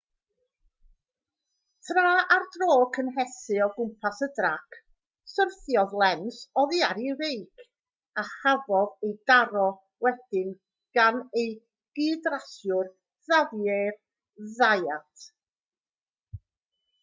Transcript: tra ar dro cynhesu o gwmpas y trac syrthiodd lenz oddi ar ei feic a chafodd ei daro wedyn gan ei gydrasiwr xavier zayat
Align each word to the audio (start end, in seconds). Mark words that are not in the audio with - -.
tra 1.89 2.13
ar 2.35 2.45
dro 2.55 2.77
cynhesu 2.95 3.59
o 3.65 3.67
gwmpas 3.75 4.21
y 4.27 4.29
trac 4.39 4.77
syrthiodd 5.33 5.93
lenz 6.03 6.39
oddi 6.63 6.81
ar 6.89 7.01
ei 7.03 7.13
feic 7.21 7.63
a 8.23 8.25
chafodd 8.31 9.07
ei 9.09 9.13
daro 9.33 9.67
wedyn 10.07 10.51
gan 10.99 11.23
ei 11.43 11.47
gydrasiwr 12.01 12.93
xavier 13.29 13.95
zayat 14.59 15.31